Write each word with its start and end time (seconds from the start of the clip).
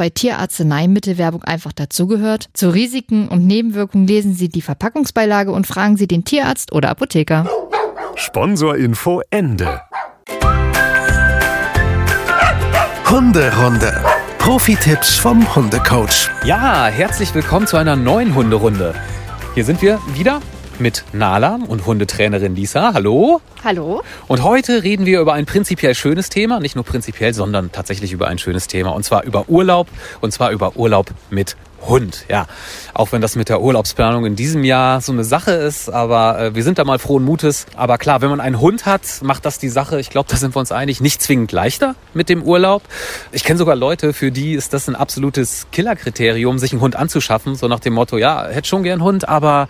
bei 0.00 0.08
Tierarzneimittelwerbung 0.08 1.44
einfach 1.44 1.74
dazugehört, 1.74 2.48
zu 2.54 2.70
Risiken 2.70 3.28
und 3.28 3.46
Nebenwirkungen 3.46 4.06
lesen 4.06 4.32
Sie 4.32 4.48
die 4.48 4.62
Verpackungsbeilage 4.62 5.52
und 5.52 5.66
fragen 5.66 5.98
Sie 5.98 6.08
den 6.08 6.24
Tierarzt 6.24 6.72
oder 6.72 6.88
Apotheker. 6.88 7.46
Sponsorinfo 8.14 9.20
Ende. 9.28 9.82
Hunderunde. 13.10 13.92
Profi-Tipps 14.38 15.18
vom 15.18 15.54
Hundecoach. 15.54 16.30
Ja, 16.46 16.86
herzlich 16.86 17.34
willkommen 17.34 17.66
zu 17.66 17.76
einer 17.76 17.94
neuen 17.94 18.34
Hunderunde. 18.34 18.94
Hier 19.54 19.66
sind 19.66 19.82
wir 19.82 20.00
wieder 20.14 20.40
mit 20.80 21.04
Nala 21.12 21.58
und 21.68 21.86
Hundetrainerin 21.86 22.56
Lisa. 22.56 22.92
Hallo. 22.94 23.40
Hallo. 23.62 24.02
Und 24.26 24.42
heute 24.42 24.82
reden 24.82 25.06
wir 25.06 25.20
über 25.20 25.34
ein 25.34 25.46
prinzipiell 25.46 25.94
schönes 25.94 26.30
Thema. 26.30 26.58
Nicht 26.60 26.74
nur 26.74 26.84
prinzipiell, 26.84 27.34
sondern 27.34 27.70
tatsächlich 27.70 28.12
über 28.12 28.28
ein 28.28 28.38
schönes 28.38 28.66
Thema. 28.66 28.90
Und 28.90 29.04
zwar 29.04 29.24
über 29.24 29.48
Urlaub. 29.48 29.88
Und 30.20 30.32
zwar 30.32 30.50
über 30.50 30.76
Urlaub 30.76 31.10
mit 31.28 31.56
Hund. 31.82 32.26
Ja, 32.28 32.46
auch 32.94 33.12
wenn 33.12 33.20
das 33.20 33.36
mit 33.36 33.48
der 33.48 33.60
Urlaubsplanung 33.62 34.26
in 34.26 34.36
diesem 34.36 34.64
Jahr 34.64 35.00
so 35.00 35.12
eine 35.12 35.24
Sache 35.24 35.52
ist, 35.52 35.88
aber 35.88 36.38
äh, 36.38 36.54
wir 36.54 36.62
sind 36.62 36.78
da 36.78 36.84
mal 36.84 36.98
frohen 36.98 37.24
Mutes. 37.24 37.66
Aber 37.74 37.98
klar, 37.98 38.20
wenn 38.20 38.30
man 38.30 38.40
einen 38.40 38.60
Hund 38.60 38.86
hat, 38.86 39.02
macht 39.22 39.46
das 39.46 39.58
die 39.58 39.68
Sache, 39.68 39.98
ich 39.98 40.10
glaube, 40.10 40.28
da 40.30 40.36
sind 40.36 40.54
wir 40.54 40.60
uns 40.60 40.72
einig, 40.72 41.00
nicht 41.00 41.22
zwingend 41.22 41.52
leichter 41.52 41.94
mit 42.12 42.28
dem 42.28 42.42
Urlaub. 42.42 42.82
Ich 43.32 43.44
kenne 43.44 43.58
sogar 43.58 43.76
Leute, 43.76 44.12
für 44.12 44.30
die 44.30 44.52
ist 44.52 44.72
das 44.74 44.88
ein 44.88 44.96
absolutes 44.96 45.68
Killerkriterium, 45.72 46.58
sich 46.58 46.72
einen 46.72 46.80
Hund 46.80 46.96
anzuschaffen, 46.96 47.54
so 47.54 47.66
nach 47.68 47.80
dem 47.80 47.94
Motto, 47.94 48.18
ja, 48.18 48.46
hätte 48.46 48.68
schon 48.68 48.82
gern 48.82 49.02
Hund, 49.02 49.28
aber 49.28 49.68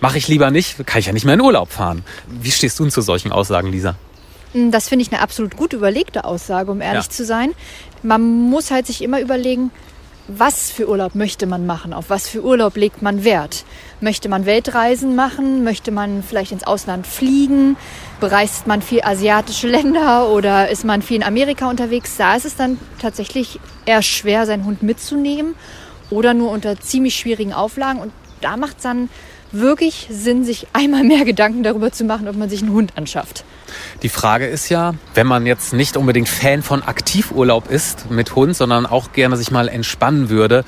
mache 0.00 0.18
ich 0.18 0.28
lieber 0.28 0.50
nicht, 0.50 0.86
kann 0.86 1.00
ich 1.00 1.06
ja 1.06 1.12
nicht 1.12 1.24
mehr 1.24 1.34
in 1.34 1.40
Urlaub 1.40 1.70
fahren. 1.70 2.04
Wie 2.28 2.50
stehst 2.50 2.78
du 2.78 2.86
zu 2.88 3.00
solchen 3.00 3.32
Aussagen, 3.32 3.70
Lisa? 3.70 3.96
Das 4.54 4.88
finde 4.88 5.04
ich 5.04 5.12
eine 5.12 5.22
absolut 5.22 5.56
gut 5.56 5.72
überlegte 5.72 6.24
Aussage, 6.24 6.70
um 6.72 6.80
ehrlich 6.80 7.04
Ja. 7.04 7.10
zu 7.10 7.24
sein. 7.24 7.52
Man 8.02 8.22
muss 8.50 8.70
halt 8.70 8.86
sich 8.86 9.02
immer 9.02 9.20
überlegen, 9.20 9.70
was 10.26 10.70
für 10.70 10.88
Urlaub 10.88 11.14
möchte 11.14 11.46
man 11.46 11.66
machen, 11.66 11.92
auf 11.92 12.08
was 12.08 12.28
für 12.28 12.42
Urlaub 12.42 12.76
legt 12.76 13.02
man 13.02 13.24
Wert. 13.24 13.64
Möchte 14.00 14.28
man 14.28 14.46
Weltreisen 14.46 15.16
machen? 15.16 15.64
Möchte 15.64 15.90
man 15.90 16.22
vielleicht 16.22 16.52
ins 16.52 16.64
Ausland 16.64 17.06
fliegen? 17.06 17.76
Bereist 18.20 18.66
man 18.66 18.80
viel 18.82 19.02
asiatische 19.02 19.66
Länder 19.68 20.28
oder 20.28 20.68
ist 20.68 20.84
man 20.84 21.02
viel 21.02 21.16
in 21.16 21.22
Amerika 21.24 21.68
unterwegs? 21.68 22.16
Da 22.16 22.34
ist 22.36 22.44
es 22.44 22.54
dann 22.56 22.78
tatsächlich 23.00 23.58
eher 23.86 24.02
schwer, 24.02 24.46
seinen 24.46 24.64
Hund 24.64 24.82
mitzunehmen 24.82 25.54
oder 26.10 26.32
nur 26.34 26.50
unter 26.50 26.78
ziemlich 26.78 27.16
schwierigen 27.16 27.52
Auflagen. 27.52 28.00
Und 28.00 28.12
da 28.40 28.56
macht 28.56 28.76
es 28.78 28.82
dann 28.84 29.08
wirklich 29.52 30.08
Sinn, 30.10 30.44
sich 30.44 30.66
einmal 30.72 31.04
mehr 31.04 31.24
Gedanken 31.24 31.62
darüber 31.62 31.92
zu 31.92 32.04
machen, 32.04 32.28
ob 32.28 32.36
man 32.36 32.48
sich 32.48 32.62
einen 32.62 32.72
Hund 32.72 32.92
anschafft. 32.96 33.44
Die 34.02 34.08
Frage 34.08 34.46
ist 34.46 34.68
ja, 34.68 34.94
wenn 35.14 35.26
man 35.26 35.46
jetzt 35.46 35.72
nicht 35.72 35.96
unbedingt 35.96 36.28
Fan 36.28 36.62
von 36.62 36.82
Aktivurlaub 36.82 37.70
ist 37.70 38.10
mit 38.10 38.34
Hund, 38.34 38.56
sondern 38.56 38.86
auch 38.86 39.12
gerne 39.12 39.36
sich 39.36 39.50
mal 39.50 39.68
entspannen 39.68 40.28
würde, 40.28 40.64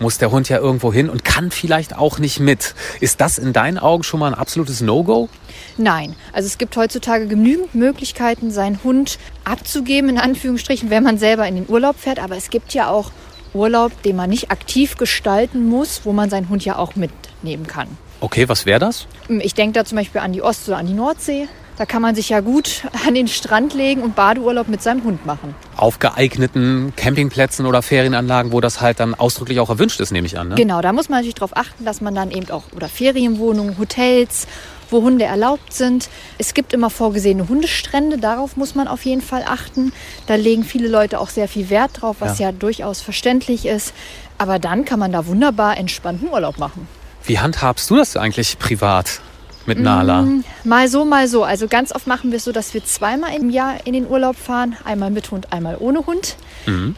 muss 0.00 0.18
der 0.18 0.30
Hund 0.30 0.48
ja 0.48 0.58
irgendwo 0.58 0.92
hin 0.92 1.08
und 1.08 1.24
kann 1.24 1.50
vielleicht 1.50 1.96
auch 1.96 2.18
nicht 2.18 2.40
mit. 2.40 2.74
Ist 3.00 3.20
das 3.20 3.38
in 3.38 3.52
deinen 3.52 3.78
Augen 3.78 4.02
schon 4.02 4.20
mal 4.20 4.28
ein 4.28 4.38
absolutes 4.38 4.80
No-Go? 4.80 5.28
Nein, 5.76 6.14
also 6.32 6.46
es 6.46 6.58
gibt 6.58 6.76
heutzutage 6.76 7.26
genügend 7.26 7.74
Möglichkeiten, 7.74 8.50
seinen 8.50 8.82
Hund 8.84 9.18
abzugeben, 9.44 10.10
in 10.10 10.18
Anführungsstrichen, 10.18 10.90
wenn 10.90 11.02
man 11.02 11.18
selber 11.18 11.46
in 11.46 11.54
den 11.54 11.68
Urlaub 11.68 11.98
fährt. 11.98 12.18
Aber 12.18 12.36
es 12.36 12.50
gibt 12.50 12.74
ja 12.74 12.88
auch 12.88 13.12
Urlaub, 13.54 14.02
den 14.02 14.16
man 14.16 14.30
nicht 14.30 14.50
aktiv 14.50 14.96
gestalten 14.96 15.68
muss, 15.68 16.02
wo 16.04 16.12
man 16.12 16.30
seinen 16.30 16.48
Hund 16.48 16.64
ja 16.64 16.76
auch 16.76 16.96
mitnehmen 16.96 17.66
kann. 17.66 17.88
Okay, 18.22 18.48
was 18.48 18.66
wäre 18.66 18.78
das? 18.78 19.08
Ich 19.40 19.54
denke 19.54 19.72
da 19.72 19.84
zum 19.84 19.98
Beispiel 19.98 20.20
an 20.20 20.32
die 20.32 20.42
Ost- 20.42 20.68
oder 20.68 20.78
an 20.78 20.86
die 20.86 20.94
Nordsee. 20.94 21.48
Da 21.76 21.86
kann 21.86 22.02
man 22.02 22.14
sich 22.14 22.28
ja 22.28 22.38
gut 22.38 22.82
an 23.06 23.14
den 23.14 23.26
Strand 23.26 23.74
legen 23.74 24.00
und 24.02 24.14
Badeurlaub 24.14 24.68
mit 24.68 24.80
seinem 24.80 25.02
Hund 25.02 25.26
machen. 25.26 25.56
Auf 25.76 25.98
geeigneten 25.98 26.92
Campingplätzen 26.94 27.66
oder 27.66 27.82
Ferienanlagen, 27.82 28.52
wo 28.52 28.60
das 28.60 28.80
halt 28.80 29.00
dann 29.00 29.14
ausdrücklich 29.14 29.58
auch 29.58 29.70
erwünscht 29.70 29.98
ist, 30.00 30.12
nehme 30.12 30.28
ich 30.28 30.38
an. 30.38 30.50
Ne? 30.50 30.54
Genau, 30.54 30.80
da 30.80 30.92
muss 30.92 31.08
man 31.08 31.18
natürlich 31.18 31.34
darauf 31.34 31.56
achten, 31.56 31.84
dass 31.84 32.00
man 32.00 32.14
dann 32.14 32.30
eben 32.30 32.48
auch, 32.50 32.62
oder 32.76 32.88
Ferienwohnungen, 32.88 33.76
Hotels, 33.76 34.46
wo 34.88 35.02
Hunde 35.02 35.24
erlaubt 35.24 35.72
sind. 35.72 36.08
Es 36.38 36.54
gibt 36.54 36.72
immer 36.72 36.90
vorgesehene 36.90 37.48
Hundestrände, 37.48 38.18
darauf 38.18 38.56
muss 38.56 38.76
man 38.76 38.86
auf 38.86 39.04
jeden 39.04 39.22
Fall 39.22 39.42
achten. 39.44 39.92
Da 40.28 40.36
legen 40.36 40.62
viele 40.62 40.86
Leute 40.86 41.18
auch 41.18 41.30
sehr 41.30 41.48
viel 41.48 41.70
Wert 41.70 42.02
drauf, 42.02 42.18
was 42.20 42.38
ja, 42.38 42.52
durchaus 42.52 43.00
verständlich 43.00 43.66
ist. 43.66 43.92
Aber 44.38 44.60
dann 44.60 44.84
kann 44.84 45.00
man 45.00 45.10
da 45.10 45.26
wunderbar 45.26 45.76
entspannten 45.76 46.28
Urlaub 46.28 46.58
machen. 46.58 46.86
Wie 47.24 47.38
handhabst 47.38 47.88
du 47.90 47.96
das 47.96 48.16
eigentlich 48.16 48.58
privat 48.58 49.20
mit 49.66 49.78
Nala? 49.78 50.26
Mal 50.64 50.88
so, 50.88 51.04
mal 51.04 51.28
so. 51.28 51.44
Also 51.44 51.68
ganz 51.68 51.94
oft 51.94 52.06
machen 52.06 52.30
wir 52.30 52.38
es 52.38 52.44
so, 52.44 52.52
dass 52.52 52.74
wir 52.74 52.84
zweimal 52.84 53.34
im 53.34 53.50
Jahr 53.50 53.74
in 53.84 53.92
den 53.92 54.08
Urlaub 54.08 54.36
fahren. 54.36 54.76
Einmal 54.84 55.10
mit 55.10 55.30
Hund, 55.30 55.52
einmal 55.52 55.76
ohne 55.78 56.06
Hund. 56.06 56.36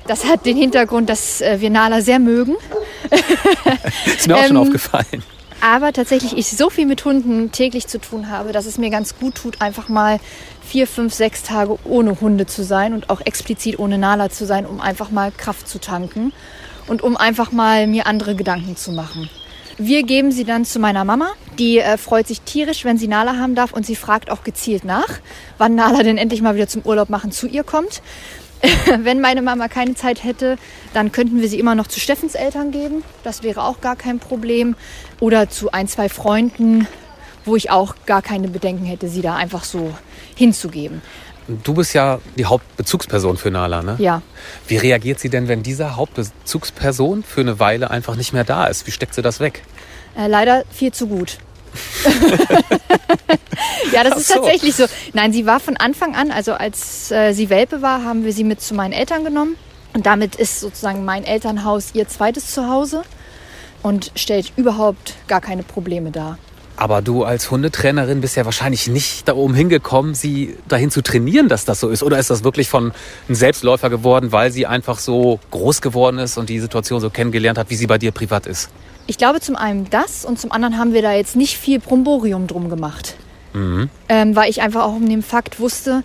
Das 0.06 0.24
hat 0.24 0.46
den 0.46 0.56
Hintergrund, 0.56 1.08
dass 1.08 1.40
äh, 1.40 1.60
wir 1.60 1.70
Nala 1.70 2.00
sehr 2.00 2.18
mögen. 2.18 2.56
Ist 4.06 4.28
mir 4.28 4.36
auch 4.36 4.44
schon 4.44 4.56
ähm, 4.56 4.62
aufgefallen. 4.62 5.22
Aber 5.60 5.92
tatsächlich 5.92 6.36
ich 6.36 6.48
so 6.48 6.68
viel 6.68 6.84
mit 6.84 7.04
Hunden 7.04 7.50
täglich 7.50 7.86
zu 7.86 7.98
tun 7.98 8.28
habe, 8.28 8.52
dass 8.52 8.66
es 8.66 8.76
mir 8.76 8.90
ganz 8.90 9.18
gut 9.18 9.34
tut, 9.36 9.62
einfach 9.62 9.88
mal 9.88 10.20
vier, 10.62 10.86
fünf, 10.86 11.14
sechs 11.14 11.42
Tage 11.42 11.78
ohne 11.84 12.20
Hunde 12.20 12.46
zu 12.46 12.64
sein 12.64 12.92
und 12.92 13.08
auch 13.08 13.22
explizit 13.22 13.78
ohne 13.78 13.96
Nala 13.96 14.28
zu 14.30 14.44
sein, 14.44 14.66
um 14.66 14.80
einfach 14.80 15.10
mal 15.10 15.32
Kraft 15.32 15.68
zu 15.68 15.80
tanken 15.80 16.32
und 16.86 17.02
um 17.02 17.16
einfach 17.16 17.50
mal 17.52 17.86
mir 17.86 18.06
andere 18.06 18.34
Gedanken 18.34 18.76
zu 18.76 18.92
machen. 18.92 19.30
Wir 19.76 20.04
geben 20.04 20.30
sie 20.30 20.44
dann 20.44 20.64
zu 20.64 20.78
meiner 20.78 21.04
Mama. 21.04 21.32
Die 21.58 21.78
äh, 21.78 21.98
freut 21.98 22.28
sich 22.28 22.40
tierisch, 22.42 22.84
wenn 22.84 22.96
sie 22.96 23.08
Nala 23.08 23.36
haben 23.36 23.54
darf 23.54 23.72
und 23.72 23.84
sie 23.84 23.96
fragt 23.96 24.30
auch 24.30 24.44
gezielt 24.44 24.84
nach, 24.84 25.08
wann 25.58 25.74
Nala 25.74 26.02
denn 26.02 26.16
endlich 26.16 26.42
mal 26.42 26.54
wieder 26.54 26.68
zum 26.68 26.82
Urlaub 26.82 27.10
machen 27.10 27.32
zu 27.32 27.48
ihr 27.48 27.64
kommt. 27.64 28.00
Wenn 28.98 29.20
meine 29.20 29.42
Mama 29.42 29.68
keine 29.68 29.94
Zeit 29.94 30.24
hätte, 30.24 30.56
dann 30.94 31.12
könnten 31.12 31.40
wir 31.40 31.48
sie 31.48 31.58
immer 31.58 31.74
noch 31.74 31.86
zu 31.86 32.00
Steffens 32.00 32.34
Eltern 32.34 32.70
geben. 32.70 33.02
Das 33.22 33.42
wäre 33.42 33.62
auch 33.62 33.80
gar 33.80 33.94
kein 33.94 34.20
Problem. 34.20 34.74
Oder 35.20 35.50
zu 35.50 35.72
ein, 35.72 35.86
zwei 35.86 36.08
Freunden, 36.08 36.86
wo 37.44 37.56
ich 37.56 37.70
auch 37.70 37.94
gar 38.06 38.22
keine 38.22 38.48
Bedenken 38.48 38.86
hätte, 38.86 39.08
sie 39.08 39.20
da 39.20 39.36
einfach 39.36 39.64
so 39.64 39.92
hinzugeben. 40.34 41.02
Du 41.46 41.74
bist 41.74 41.92
ja 41.92 42.20
die 42.36 42.46
Hauptbezugsperson 42.46 43.36
für 43.36 43.50
Nala, 43.50 43.82
ne? 43.82 43.96
Ja. 43.98 44.22
Wie 44.66 44.76
reagiert 44.76 45.20
sie 45.20 45.28
denn, 45.28 45.46
wenn 45.48 45.62
diese 45.62 45.96
Hauptbezugsperson 45.96 47.22
für 47.22 47.42
eine 47.42 47.60
Weile 47.60 47.90
einfach 47.90 48.16
nicht 48.16 48.32
mehr 48.32 48.44
da 48.44 48.66
ist? 48.66 48.86
Wie 48.86 48.90
steckt 48.90 49.14
sie 49.14 49.22
das 49.22 49.40
weg? 49.40 49.62
Äh, 50.16 50.28
leider 50.28 50.64
viel 50.70 50.92
zu 50.92 51.06
gut. 51.06 51.38
ja, 53.92 54.04
das 54.04 54.18
ist 54.18 54.28
so. 54.28 54.34
tatsächlich 54.34 54.74
so. 54.74 54.86
Nein, 55.12 55.32
sie 55.32 55.44
war 55.44 55.60
von 55.60 55.76
Anfang 55.76 56.14
an, 56.14 56.30
also 56.30 56.54
als 56.54 57.10
äh, 57.10 57.32
sie 57.32 57.50
Welpe 57.50 57.82
war, 57.82 58.04
haben 58.04 58.24
wir 58.24 58.32
sie 58.32 58.44
mit 58.44 58.60
zu 58.60 58.74
meinen 58.74 58.92
Eltern 58.92 59.24
genommen. 59.24 59.56
Und 59.92 60.06
damit 60.06 60.36
ist 60.36 60.60
sozusagen 60.60 61.04
mein 61.04 61.24
Elternhaus 61.24 61.94
ihr 61.94 62.08
zweites 62.08 62.52
Zuhause 62.52 63.02
und 63.82 64.12
stellt 64.16 64.52
überhaupt 64.56 65.14
gar 65.28 65.40
keine 65.40 65.62
Probleme 65.62 66.10
dar. 66.10 66.38
Aber 66.76 67.02
du 67.02 67.24
als 67.24 67.50
Hundetrainerin 67.50 68.20
bist 68.20 68.36
ja 68.36 68.44
wahrscheinlich 68.44 68.88
nicht 68.88 69.28
da 69.28 69.34
oben 69.34 69.54
hingekommen, 69.54 70.14
sie 70.14 70.56
dahin 70.68 70.90
zu 70.90 71.02
trainieren, 71.02 71.48
dass 71.48 71.64
das 71.64 71.80
so 71.80 71.88
ist. 71.88 72.02
Oder 72.02 72.18
ist 72.18 72.30
das 72.30 72.42
wirklich 72.42 72.68
von 72.68 72.92
einem 73.28 73.34
Selbstläufer 73.34 73.90
geworden, 73.90 74.32
weil 74.32 74.50
sie 74.50 74.66
einfach 74.66 74.98
so 74.98 75.38
groß 75.52 75.80
geworden 75.82 76.18
ist 76.18 76.36
und 76.36 76.48
die 76.48 76.58
Situation 76.58 77.00
so 77.00 77.10
kennengelernt 77.10 77.58
hat, 77.58 77.70
wie 77.70 77.76
sie 77.76 77.86
bei 77.86 77.98
dir 77.98 78.10
privat 78.10 78.46
ist? 78.46 78.70
Ich 79.06 79.18
glaube 79.18 79.40
zum 79.40 79.54
einen 79.54 79.88
das 79.90 80.24
und 80.24 80.40
zum 80.40 80.50
anderen 80.50 80.78
haben 80.78 80.94
wir 80.94 81.02
da 81.02 81.12
jetzt 81.12 81.36
nicht 81.36 81.58
viel 81.58 81.78
Bromborium 81.78 82.46
drum 82.46 82.68
gemacht. 82.68 83.16
Ähm, 84.08 84.34
weil 84.34 84.50
ich 84.50 84.62
einfach 84.62 84.82
auch 84.82 84.94
um 84.94 85.08
den 85.08 85.22
Fakt 85.22 85.60
wusste, 85.60 86.02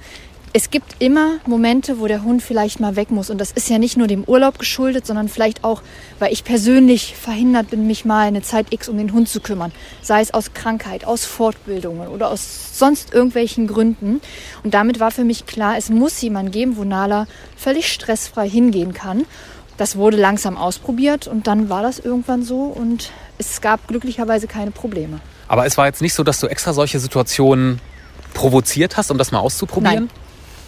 es 0.52 0.72
gibt 0.72 0.96
immer 1.00 1.38
Momente, 1.46 2.00
wo 2.00 2.08
der 2.08 2.24
Hund 2.24 2.42
vielleicht 2.42 2.80
mal 2.80 2.96
weg 2.96 3.12
muss. 3.12 3.30
Und 3.30 3.40
das 3.40 3.52
ist 3.52 3.70
ja 3.70 3.78
nicht 3.78 3.98
nur 3.98 4.08
dem 4.08 4.24
Urlaub 4.24 4.58
geschuldet, 4.58 5.06
sondern 5.06 5.30
vielleicht 5.30 5.64
auch, 5.64 5.82
weil 6.18 6.34
ich 6.34 6.44
persönlich 6.44 7.16
verhindert 7.16 7.70
bin, 7.70 7.86
mich 7.86 8.06
mal 8.06 8.28
eine 8.28 8.42
Zeit 8.42 8.68
X 8.72 8.90
um 8.90 8.98
den 8.98 9.14
Hund 9.14 9.30
zu 9.30 9.42
kümmern. 9.42 9.72
Sei 10.02 10.22
es 10.22 10.34
aus 10.34 10.54
Krankheit, 10.54 11.06
aus 11.06 11.26
Fortbildungen 11.26 12.08
oder 12.08 12.32
aus 12.32 12.78
sonst 12.78 13.14
irgendwelchen 13.14 13.68
Gründen. 13.68 14.22
Und 14.64 14.74
damit 14.74 15.00
war 15.00 15.12
für 15.12 15.24
mich 15.24 15.46
klar, 15.46 15.78
es 15.78 15.90
muss 15.90 16.20
jemanden 16.22 16.52
geben, 16.52 16.78
wo 16.78 16.84
Nala 16.84 17.28
völlig 17.56 17.92
stressfrei 17.92 18.50
hingehen 18.50 18.94
kann. 18.94 19.26
Das 19.78 19.96
wurde 19.96 20.18
langsam 20.18 20.58
ausprobiert 20.58 21.28
und 21.28 21.48
dann 21.48 21.70
war 21.70 21.84
das 21.84 22.00
irgendwann 22.00 22.44
so 22.44 22.64
und 22.64 23.12
es 23.38 23.62
gab 23.62 23.88
glücklicherweise 23.88 24.48
keine 24.48 24.72
Probleme. 24.72 25.22
Aber 25.48 25.66
es 25.66 25.78
war 25.78 25.86
jetzt 25.86 26.02
nicht 26.02 26.14
so, 26.14 26.24
dass 26.24 26.40
du 26.40 26.48
extra 26.48 26.74
solche 26.74 27.00
Situationen 27.00 27.80
provoziert 28.34 28.98
hast, 28.98 29.10
um 29.10 29.18
das 29.18 29.32
mal 29.32 29.40
auszuprobieren? 29.40 30.06
Nein. 30.06 30.19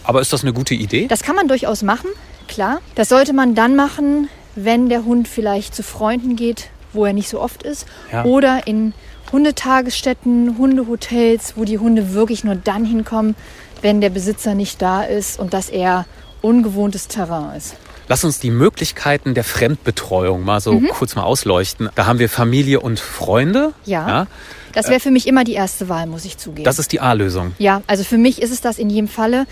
Aber 0.03 0.21
ist 0.21 0.33
das 0.33 0.41
eine 0.43 0.53
gute 0.53 0.73
Idee? 0.73 1.07
Das 1.07 1.23
kann 1.23 1.35
man 1.35 1.47
durchaus 1.47 1.83
machen, 1.83 2.09
klar. 2.47 2.79
Das 2.95 3.09
sollte 3.09 3.33
man 3.33 3.55
dann 3.55 3.75
machen, 3.75 4.29
wenn 4.55 4.89
der 4.89 5.05
Hund 5.05 5.27
vielleicht 5.27 5.75
zu 5.75 5.83
Freunden 5.83 6.35
geht, 6.35 6.69
wo 6.93 7.05
er 7.05 7.13
nicht 7.13 7.29
so 7.29 7.39
oft 7.39 7.63
ist. 7.63 7.85
Ja. 8.11 8.25
Oder 8.25 8.67
in 8.67 8.93
Hundetagesstätten, 9.31 10.57
Hundehotels, 10.57 11.53
wo 11.55 11.63
die 11.63 11.77
Hunde 11.77 12.13
wirklich 12.13 12.43
nur 12.43 12.55
dann 12.55 12.83
hinkommen, 12.83 13.35
wenn 13.81 14.01
der 14.01 14.09
Besitzer 14.09 14.55
nicht 14.55 14.81
da 14.81 15.03
ist 15.03 15.39
und 15.39 15.53
das 15.53 15.69
eher 15.69 16.05
ungewohntes 16.41 17.07
Terrain 17.07 17.55
ist. 17.55 17.75
Lass 18.07 18.25
uns 18.25 18.39
die 18.39 18.51
Möglichkeiten 18.51 19.35
der 19.35 19.45
Fremdbetreuung 19.45 20.43
mal 20.43 20.59
so 20.59 20.81
kurz 20.89 21.15
mal 21.15 21.23
ausleuchten. 21.23 21.89
Da 21.95 22.07
haben 22.07 22.19
wir 22.19 22.27
Familie 22.27 22.81
und 22.81 22.99
Freunde. 22.99 23.73
Ja. 23.85 24.27
Das 24.73 24.89
wäre 24.89 24.99
für 24.99 25.11
mich 25.11 25.27
immer 25.27 25.45
die 25.45 25.53
erste 25.53 25.87
Wahl, 25.87 26.07
muss 26.07 26.25
ich 26.25 26.37
zugeben. 26.37 26.65
Das 26.65 26.77
ist 26.77 26.91
die 26.91 26.99
A-Lösung. 26.99 27.53
Ja, 27.57 27.83
also 27.87 28.03
für 28.03 28.17
mich 28.17 28.41
ist 28.41 28.51
es 28.51 28.59
das 28.59 28.79
in 28.79 28.89
jedem 28.89 29.07
Falle, 29.07 29.45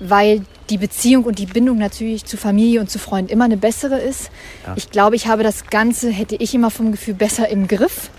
weil 0.00 0.42
die 0.70 0.78
Beziehung 0.78 1.24
und 1.24 1.38
die 1.38 1.46
Bindung 1.46 1.78
natürlich 1.78 2.24
zu 2.24 2.36
Familie 2.36 2.80
und 2.80 2.90
zu 2.90 2.98
Freunden 2.98 3.30
immer 3.30 3.44
eine 3.44 3.56
bessere 3.56 3.98
ist. 3.98 4.30
Ich 4.76 4.90
glaube, 4.90 5.16
ich 5.16 5.26
habe 5.26 5.42
das 5.42 5.66
Ganze, 5.66 6.10
hätte 6.10 6.36
ich 6.36 6.54
immer 6.54 6.70
vom 6.70 6.92
Gefühl 6.92 7.14
besser 7.14 7.48
im 7.48 7.68
Griff. 7.68 8.10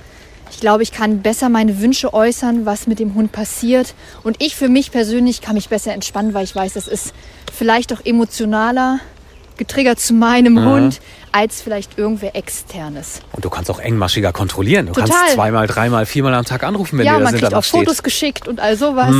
Ich 0.51 0.59
glaube, 0.59 0.83
ich 0.83 0.91
kann 0.91 1.21
besser 1.21 1.49
meine 1.49 1.81
Wünsche 1.81 2.13
äußern, 2.13 2.65
was 2.65 2.87
mit 2.87 2.99
dem 2.99 3.15
Hund 3.15 3.31
passiert. 3.31 3.95
Und 4.23 4.41
ich 4.41 4.55
für 4.55 4.69
mich 4.69 4.91
persönlich 4.91 5.41
kann 5.41 5.55
mich 5.55 5.69
besser 5.69 5.93
entspannen, 5.93 6.33
weil 6.33 6.43
ich 6.43 6.55
weiß, 6.55 6.73
das 6.73 6.87
ist 6.87 7.13
vielleicht 7.51 7.91
auch 7.93 8.05
emotionaler 8.05 8.99
getriggert 9.57 9.99
zu 9.99 10.13
meinem 10.13 10.63
Hund, 10.63 11.01
als 11.31 11.61
vielleicht 11.61 11.97
irgendwer 11.97 12.35
externes. 12.35 13.21
Und 13.31 13.43
du 13.43 13.49
kannst 13.49 13.69
auch 13.69 13.79
engmaschiger 13.79 14.31
kontrollieren. 14.31 14.87
Du 14.87 14.93
Total. 14.93 15.09
kannst 15.09 15.33
zweimal, 15.35 15.67
dreimal, 15.67 16.05
viermal 16.05 16.33
am 16.33 16.45
Tag 16.45 16.63
anrufen, 16.63 16.97
wenn 16.99 17.05
ja, 17.05 17.13
dir 17.13 17.23
man 17.23 17.23
das 17.23 17.31
kriegt 17.33 17.43
Internet 17.43 17.59
auch 17.59 17.63
steht. 17.63 17.79
Fotos 17.81 18.03
geschickt 18.03 18.47
und 18.47 18.59
all 18.59 18.77
sowas. 18.77 19.15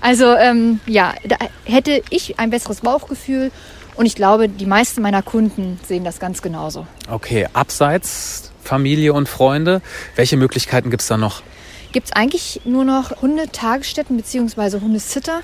Also 0.00 0.34
ähm, 0.34 0.80
ja, 0.86 1.14
da 1.24 1.36
hätte 1.64 2.02
ich 2.10 2.38
ein 2.38 2.50
besseres 2.50 2.80
Bauchgefühl 2.80 3.50
und 3.94 4.06
ich 4.06 4.14
glaube, 4.14 4.48
die 4.48 4.66
meisten 4.66 5.02
meiner 5.02 5.22
Kunden 5.22 5.78
sehen 5.86 6.04
das 6.04 6.18
ganz 6.18 6.42
genauso. 6.42 6.86
Okay, 7.10 7.48
abseits 7.52 8.50
Familie 8.62 9.12
und 9.12 9.28
Freunde, 9.28 9.82
welche 10.16 10.36
Möglichkeiten 10.36 10.90
gibt 10.90 11.02
es 11.02 11.08
da 11.08 11.16
noch? 11.16 11.42
Gibt 11.92 12.06
es 12.06 12.12
eigentlich 12.12 12.62
nur 12.64 12.84
noch 12.84 13.20
Hundetagesstätten 13.20 14.16
bzw. 14.16 14.80
Hundesitter, 14.80 15.40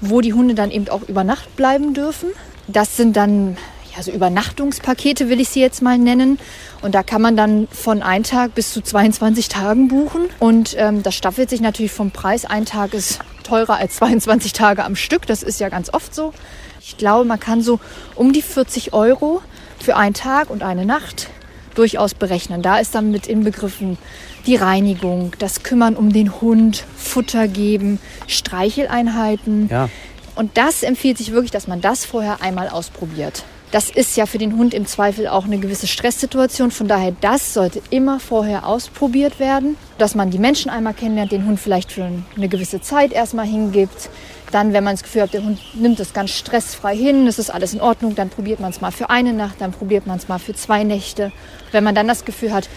wo 0.00 0.20
die 0.20 0.32
Hunde 0.32 0.54
dann 0.54 0.70
eben 0.70 0.88
auch 0.88 1.02
über 1.08 1.22
Nacht 1.22 1.54
bleiben 1.56 1.94
dürfen. 1.94 2.30
Das 2.68 2.96
sind 2.96 3.16
dann 3.16 3.56
ja, 3.96 4.02
so 4.02 4.10
Übernachtungspakete, 4.10 5.28
will 5.28 5.40
ich 5.40 5.48
sie 5.48 5.60
jetzt 5.60 5.82
mal 5.82 5.98
nennen. 5.98 6.38
Und 6.82 6.94
da 6.94 7.02
kann 7.02 7.22
man 7.22 7.36
dann 7.36 7.68
von 7.70 8.02
ein 8.02 8.22
Tag 8.22 8.54
bis 8.54 8.72
zu 8.72 8.82
22 8.82 9.48
Tagen 9.48 9.88
buchen. 9.88 10.28
Und 10.38 10.74
ähm, 10.78 11.02
das 11.02 11.14
staffelt 11.14 11.50
sich 11.50 11.60
natürlich 11.60 11.92
vom 11.92 12.10
Preis. 12.10 12.44
Ein 12.44 12.66
Tag 12.66 12.94
ist 12.94 13.20
teurer 13.42 13.76
als 13.76 13.96
22 13.96 14.52
Tage 14.52 14.84
am 14.84 14.96
Stück. 14.96 15.26
Das 15.26 15.42
ist 15.42 15.60
ja 15.60 15.68
ganz 15.68 15.92
oft 15.92 16.14
so. 16.14 16.32
Ich 16.80 16.96
glaube, 16.96 17.24
man 17.24 17.40
kann 17.40 17.62
so 17.62 17.80
um 18.14 18.32
die 18.32 18.42
40 18.42 18.92
Euro 18.92 19.40
für 19.80 19.96
einen 19.96 20.14
Tag 20.14 20.50
und 20.50 20.62
eine 20.62 20.84
Nacht 20.84 21.28
durchaus 21.74 22.14
berechnen. 22.14 22.62
Da 22.62 22.78
ist 22.78 22.94
dann 22.94 23.10
mit 23.10 23.26
inbegriffen 23.26 23.98
die 24.46 24.56
Reinigung, 24.56 25.32
das 25.38 25.62
Kümmern 25.62 25.96
um 25.96 26.12
den 26.12 26.40
Hund, 26.40 26.84
Futter 26.96 27.48
geben, 27.48 27.98
Streicheleinheiten. 28.26 29.68
Ja. 29.68 29.88
Und 30.36 30.56
das 30.58 30.82
empfiehlt 30.82 31.18
sich 31.18 31.32
wirklich, 31.32 31.50
dass 31.50 31.66
man 31.66 31.80
das 31.80 32.04
vorher 32.04 32.42
einmal 32.42 32.68
ausprobiert. 32.68 33.44
Das 33.72 33.90
ist 33.90 34.16
ja 34.16 34.26
für 34.26 34.38
den 34.38 34.56
Hund 34.56 34.74
im 34.74 34.86
Zweifel 34.86 35.26
auch 35.26 35.44
eine 35.44 35.58
gewisse 35.58 35.88
Stresssituation. 35.88 36.70
Von 36.70 36.86
daher, 36.86 37.12
das 37.20 37.52
sollte 37.52 37.82
immer 37.90 38.20
vorher 38.20 38.64
ausprobiert 38.66 39.40
werden, 39.40 39.76
dass 39.98 40.14
man 40.14 40.30
die 40.30 40.38
Menschen 40.38 40.70
einmal 40.70 40.94
kennenlernt, 40.94 41.32
den 41.32 41.46
Hund 41.46 41.58
vielleicht 41.58 41.90
für 41.90 42.08
eine 42.36 42.48
gewisse 42.48 42.80
Zeit 42.80 43.12
erstmal 43.12 43.46
hingibt. 43.46 44.08
Dann, 44.52 44.72
wenn 44.72 44.84
man 44.84 44.94
das 44.94 45.02
Gefühl 45.02 45.22
hat, 45.22 45.34
der 45.34 45.42
Hund 45.42 45.58
nimmt 45.74 45.98
es 45.98 46.12
ganz 46.12 46.30
stressfrei 46.30 46.96
hin, 46.96 47.26
es 47.26 47.40
ist 47.40 47.50
alles 47.50 47.74
in 47.74 47.80
Ordnung, 47.80 48.14
dann 48.14 48.28
probiert 48.28 48.60
man 48.60 48.70
es 48.70 48.80
mal 48.80 48.92
für 48.92 49.10
eine 49.10 49.32
Nacht, 49.32 49.56
dann 49.60 49.72
probiert 49.72 50.06
man 50.06 50.18
es 50.18 50.28
mal 50.28 50.38
für 50.38 50.54
zwei 50.54 50.84
Nächte. 50.84 51.32
Wenn 51.72 51.82
man 51.82 51.96
dann 51.96 52.06
das 52.06 52.24
Gefühl 52.24 52.52
hat, 52.52 52.68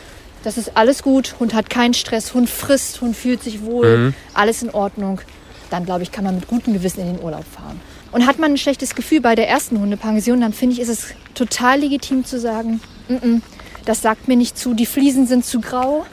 das 0.44 0.58
ist 0.58 0.76
alles 0.76 1.04
gut, 1.04 1.36
Hund 1.40 1.54
hat 1.54 1.70
keinen 1.70 1.94
Stress, 1.94 2.34
Hund 2.34 2.50
frisst, 2.50 3.02
Hund 3.02 3.16
fühlt 3.16 3.44
sich 3.44 3.62
wohl, 3.62 4.14
alles 4.34 4.64
in 4.64 4.72
Ordnung, 4.72 5.22
dann 5.69 5.86
glaube 5.86 6.04
ich, 6.04 6.12
kann 6.12 6.24
man 6.24 6.36
mit 6.36 6.48
gutem 6.48 6.74
Gewissen 6.74 7.01
in 7.01 7.16
den 7.16 7.24
Urlaub 7.24 7.45
fahren. 7.45 7.80
Und 8.12 8.25
hat 8.25 8.39
man 8.39 8.51
ein 8.51 8.57
schlechtes 8.57 8.95
Gefühl 8.95 9.21
bei 9.21 9.36
der 9.36 9.48
ersten 9.48 9.80
Hundepension, 9.80 10.42
dann 10.42 10.54
finde 10.54 10.74
ich, 10.75 10.81
ist 10.81 10.89
es 10.89 11.07
total 11.36 11.80
legitim 11.80 12.25
zu 12.25 12.39
sagen, 12.39 12.81
"Mm, 13.07 13.13
mm, 13.13 13.42
das 13.86 14.01
sagt 14.01 14.27
mir 14.27 14.36
nicht 14.36 14.57
zu, 14.57 14.74
die 14.74 14.86
Fliesen 14.86 15.27
sind 15.27 15.45
zu 15.45 15.62
grau, 15.62 16.06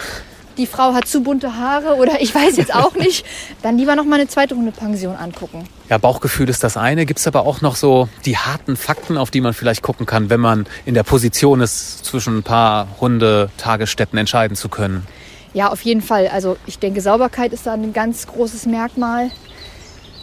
die 0.56 0.66
Frau 0.66 0.94
hat 0.94 1.06
zu 1.06 1.22
bunte 1.22 1.56
Haare 1.56 1.96
oder 1.96 2.20
ich 2.20 2.34
weiß 2.34 2.56
jetzt 2.56 2.74
auch 2.74 2.94
nicht, 2.96 3.24
dann 3.62 3.76
lieber 3.78 3.96
noch 3.96 4.04
mal 4.04 4.16
eine 4.16 4.28
zweite 4.28 4.56
Hundepension 4.56 5.16
angucken. 5.16 5.68
Ja, 5.88 5.98
Bauchgefühl 5.98 6.48
ist 6.48 6.64
das 6.64 6.76
eine. 6.76 7.06
Gibt 7.06 7.20
es 7.20 7.26
aber 7.26 7.46
auch 7.46 7.60
noch 7.60 7.76
so 7.76 8.08
die 8.24 8.36
harten 8.36 8.76
Fakten, 8.76 9.16
auf 9.18 9.30
die 9.30 9.40
man 9.40 9.54
vielleicht 9.54 9.82
gucken 9.82 10.06
kann, 10.06 10.30
wenn 10.30 10.40
man 10.40 10.66
in 10.84 10.94
der 10.94 11.02
Position 11.02 11.60
ist, 11.60 12.04
zwischen 12.04 12.38
ein 12.38 12.42
paar 12.42 12.88
Hundetagesstätten 13.00 14.18
entscheiden 14.18 14.56
zu 14.56 14.68
können? 14.68 15.06
Ja, 15.52 15.70
auf 15.70 15.82
jeden 15.82 16.02
Fall. 16.02 16.28
Also 16.28 16.56
ich 16.66 16.78
denke, 16.78 17.00
Sauberkeit 17.00 17.52
ist 17.52 17.66
da 17.66 17.74
ein 17.74 17.92
ganz 17.92 18.26
großes 18.26 18.66
Merkmal. 18.66 19.30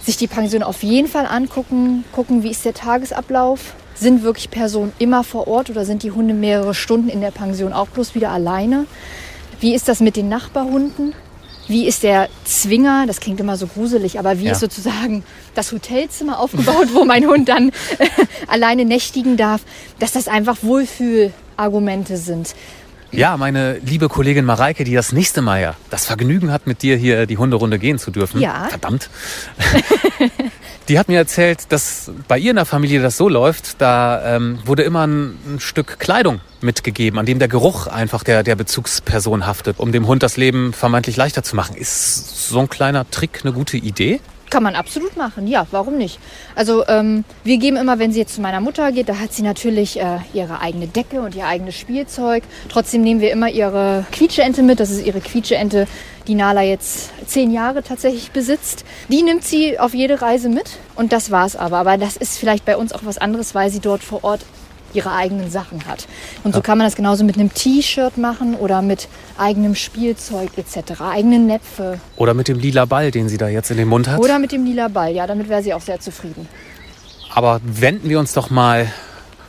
Sich 0.04 0.18
die 0.18 0.28
Pension 0.28 0.64
auf 0.64 0.84
jeden 0.84 1.08
Fall 1.08 1.26
angucken, 1.26 2.04
gucken, 2.12 2.44
wie 2.44 2.52
ist 2.52 2.66
der 2.66 2.74
Tagesablauf. 2.74 3.74
Sind 3.96 4.24
wirklich 4.24 4.50
Personen 4.50 4.92
immer 5.00 5.24
vor 5.24 5.48
Ort 5.48 5.70
oder 5.70 5.86
sind 5.86 6.04
die 6.04 6.12
Hunde 6.12 6.34
mehrere 6.34 6.74
Stunden 6.74 7.08
in 7.10 7.22
der 7.22 7.32
Pension 7.32 7.72
auch 7.74 7.88
bloß 7.88 8.16
wieder 8.16 8.32
alleine? 8.32 8.86
Wie 9.62 9.74
ist 9.74 9.88
das 9.88 10.02
mit 10.02 10.18
den 10.18 10.28
Nachbarhunden? 10.28 11.14
Wie 11.70 11.88
ist 11.88 12.04
der 12.04 12.28
Zwinger? 12.44 13.06
Das 13.08 13.22
klingt 13.22 13.40
immer 13.40 13.56
so 13.56 13.68
gruselig, 13.68 14.20
aber 14.20 14.40
wie 14.40 14.46
Ja. 14.46 14.52
ist 14.52 14.60
sozusagen 14.60 15.24
das 15.56 15.72
Hotelzimmer 15.72 16.40
aufgebaut, 16.40 16.90
wo 16.94 17.06
mein 17.06 17.26
Hund 17.26 17.48
dann 17.48 17.72
alleine 18.48 18.84
nächtigen 18.84 19.38
darf? 19.38 19.62
Dass 20.00 20.12
das 20.12 20.28
einfach 20.28 20.58
Wohlfühlargumente 20.64 22.18
sind. 22.18 22.56
Ja, 23.14 23.38
meine 23.38 23.78
liebe 23.78 24.10
Kollegin 24.10 24.44
Mareike, 24.44 24.84
die 24.84 24.96
das 24.96 25.12
nächste 25.12 25.44
Mal 25.44 25.62
ja 25.62 25.76
das 25.92 26.06
Vergnügen 26.06 26.52
hat, 26.52 26.66
mit 26.66 26.82
dir 26.82 26.98
hier 26.98 27.28
die 27.28 27.38
Hunderunde 27.38 27.78
gehen 27.78 28.00
zu 28.00 28.10
dürfen. 28.10 28.42
Ja. 28.42 28.68
Verdammt. 28.70 29.10
die 30.90 30.98
hat 30.98 31.10
mir 31.10 31.18
erzählt, 31.18 31.72
dass 31.72 32.12
bei 32.28 32.40
ihr 32.40 32.50
in 32.50 32.56
der 32.56 32.66
Familie 32.66 33.02
das 33.04 33.16
so 33.16 33.30
läuft, 33.30 33.80
da 33.82 34.36
ähm, 34.36 34.60
wurde 34.66 34.82
immer 34.82 35.06
ein, 35.06 35.38
ein 35.46 35.60
Stück 35.60 36.00
Kleidung 36.00 36.42
mitgegeben, 36.62 37.20
an 37.20 37.28
dem 37.28 37.38
der 37.38 37.48
Geruch 37.48 37.86
einfach 37.86 38.24
der, 38.24 38.42
der 38.42 38.56
Bezugsperson 38.56 39.46
haftet, 39.46 39.80
um 39.80 39.92
dem 39.92 40.08
Hund 40.08 40.24
das 40.24 40.36
Leben 40.36 40.74
vermeintlich 40.74 41.16
leichter 41.16 41.44
zu 41.44 41.56
machen. 41.56 41.76
Ist 41.76 42.50
so 42.50 42.60
ein 42.60 42.70
kleiner 42.70 43.10
Trick 43.12 43.42
eine 43.44 43.54
gute 43.54 43.78
Idee? 43.78 44.22
Kann 44.54 44.62
man 44.62 44.76
absolut 44.76 45.18
machen, 45.18 45.48
ja, 45.48 45.66
warum 45.72 45.98
nicht? 45.98 46.20
Also 46.54 46.86
ähm, 46.88 47.24
wir 47.44 47.58
geben 47.58 47.76
immer, 47.76 47.98
wenn 47.98 48.12
sie 48.12 48.20
jetzt 48.20 48.36
zu 48.36 48.42
meiner 48.42 48.62
Mutter 48.62 48.92
geht, 48.92 49.10
da 49.10 49.18
hat 49.18 49.34
sie 49.34 49.42
natürlich 49.42 50.00
äh, 50.00 50.20
ihre 50.32 50.60
eigene 50.60 50.86
Decke 50.86 51.24
und 51.24 51.34
ihr 51.34 51.48
eigenes 51.48 51.74
Spielzeug. 51.74 52.44
Trotzdem 52.70 53.02
nehmen 53.02 53.20
wir 53.20 53.32
immer 53.32 53.50
ihre 53.50 54.06
Quietscheente 54.12 54.62
mit. 54.62 54.80
Das 54.80 54.92
ist 54.92 55.04
ihre 55.08 55.22
Quietscheente, 55.22 55.88
die 56.28 56.36
Nala 56.36 56.62
jetzt 56.62 57.10
zehn 57.26 57.50
Jahre 57.50 57.82
tatsächlich 57.82 58.30
besitzt. 58.30 58.86
Die 59.10 59.24
nimmt 59.24 59.44
sie 59.44 59.80
auf 59.80 59.96
jede 59.96 60.22
Reise 60.22 60.50
mit 60.50 60.78
und 60.94 61.14
das 61.14 61.32
war's 61.32 61.56
aber. 61.56 61.78
Aber 61.78 61.98
das 61.98 62.16
ist 62.16 62.38
vielleicht 62.38 62.64
bei 62.64 62.78
uns 62.78 62.94
auch 62.94 63.06
was 63.06 63.18
anderes, 63.18 63.56
weil 63.56 63.72
sie 63.72 63.80
dort 63.80 64.04
vor 64.04 64.24
Ort 64.24 64.42
ihre 64.94 65.14
eigenen 65.14 65.50
Sachen 65.52 65.86
hat. 65.88 66.08
Und 66.44 66.54
so 66.54 66.62
kann 66.62 66.78
man 66.78 66.88
das 66.88 66.96
genauso 66.96 67.24
mit 67.24 67.36
einem 67.38 67.54
T-Shirt 67.54 68.18
machen 68.18 68.56
oder 68.56 68.82
mit 68.82 69.08
eigenem 69.38 69.76
Spielzeug 69.76 70.52
etc., 70.58 71.02
eigenen 71.02 71.48
Näpfe 71.48 72.00
Oder 72.18 72.34
mit 72.34 72.48
dem 72.48 72.60
lila 72.60 72.86
Ball, 72.86 73.12
den 73.12 73.30
sie 73.30 73.38
da 73.38 73.48
jetzt 73.48 73.72
in 73.72 73.78
den 73.78 73.88
Mund 73.88 74.08
hat? 74.08 74.20
oder 74.20 74.40
mit 74.40 74.52
dem 74.52 74.66
lila 74.66 74.88
Ball. 74.88 75.12
Ja, 75.14 75.28
damit 75.28 75.50
wäre 75.50 75.64
sie 75.64 75.74
auch 75.74 75.82
sehr 75.82 76.00
zufrieden. 76.00 76.48
Aber 77.34 77.62
wenden 77.64 78.10
wir 78.10 78.20
uns 78.20 78.34
doch 78.34 78.50
mal 78.50 78.92